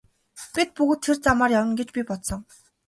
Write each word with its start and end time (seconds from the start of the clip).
Бид 0.53 0.69
бүгд 0.77 0.99
тэр 1.03 1.15
замаар 1.23 1.51
явна 1.59 1.73
гэж 1.79 1.89
би 1.97 2.01
бодсон. 2.11 2.41